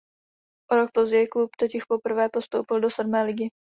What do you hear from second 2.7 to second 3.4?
do sedmé